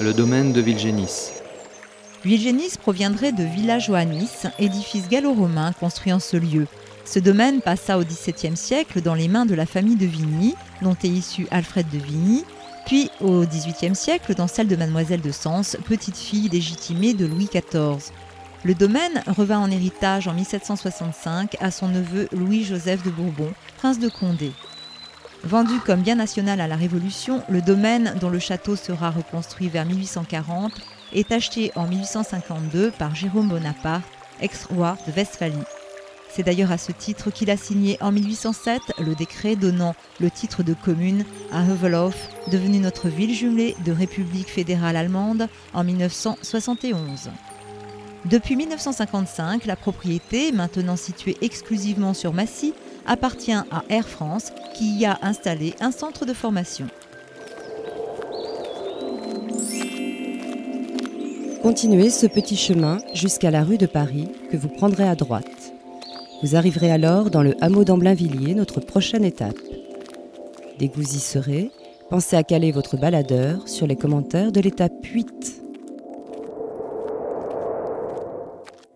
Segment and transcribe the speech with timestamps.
[0.00, 1.30] le domaine de Vilgénis.
[2.24, 6.66] Vilgénis proviendrait de Villa Joannis, édifice gallo-romain construit en ce lieu.
[7.04, 10.96] Ce domaine passa au XVIIe siècle dans les mains de la famille de Vigny, dont
[11.04, 12.44] est issu Alfred de Vigny,
[12.86, 17.48] puis au XVIIIe siècle dans celle de Mademoiselle de Sens, petite fille légitimée de Louis
[17.52, 18.12] XIV.
[18.64, 24.08] Le domaine revint en héritage en 1765 à son neveu Louis-Joseph de Bourbon, prince de
[24.08, 24.52] Condé.
[25.46, 29.84] Vendu comme bien national à la Révolution, le domaine, dont le château sera reconstruit vers
[29.84, 30.72] 1840,
[31.12, 34.04] est acheté en 1852 par Jérôme Bonaparte,
[34.40, 35.56] ex-roi de Westphalie.
[36.30, 40.62] C'est d'ailleurs à ce titre qu'il a signé en 1807 le décret donnant le titre
[40.62, 47.30] de commune à Heuvelhof, devenue notre ville jumelée de République fédérale allemande en 1971.
[48.24, 52.72] Depuis 1955, la propriété, maintenant située exclusivement sur Massy,
[53.06, 56.86] appartient à Air France qui y a installé un centre de formation.
[61.62, 65.72] Continuez ce petit chemin jusqu'à la rue de Paris que vous prendrez à droite.
[66.42, 69.58] Vous arriverez alors dans le hameau d'Amblainvilliers, notre prochaine étape.
[70.78, 71.70] Dès que vous y serez,
[72.10, 75.53] pensez à caler votre baladeur sur les commentaires de l'étape 8.